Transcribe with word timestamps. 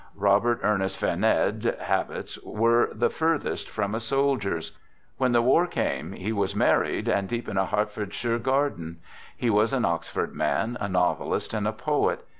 Robert 0.17 0.61
Ernest 0.63 0.97
Vernede's 0.99 1.79
habits 1.79 2.41
were 2.43 2.89
the 2.91 3.11
furthest 3.11 3.69
from 3.69 3.93
a 3.93 3.99
soldier's. 3.99 4.71
When 5.17 5.31
the 5.31 5.43
war 5.43 5.67
came, 5.67 6.13
he 6.13 6.33
was 6.33 6.55
mar 6.55 6.79
ried 6.79 7.07
and 7.07 7.29
deep 7.29 7.47
in 7.47 7.55
a 7.59 7.67
Hertfortshire 7.67 8.39
garden. 8.41 8.99
He 9.37 9.51
was 9.51 9.73
an 9.73 9.85
Oxford 9.85 10.33
man, 10.33 10.75
a 10.81 10.89
novelist 10.89 11.53
and 11.53 11.67
a 11.67 11.71
poet. 11.71 12.25